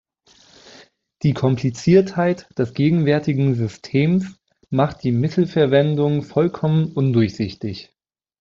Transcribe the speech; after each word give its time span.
Die 1.21 1.35
Kompliziertheit 1.35 2.49
des 2.57 2.73
gegenwärtigen 2.73 3.53
Systems 3.53 4.39
macht 4.71 5.03
die 5.03 5.11
Mittelverwendung 5.11 6.23
vollkommen 6.23 6.91
undurchsichtig. 6.93 7.93